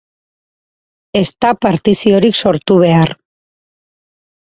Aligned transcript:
Ez 1.19 1.27
da 1.45 1.53
partiziorik 1.67 2.41
sortu 2.43 2.81
behar. 2.89 3.17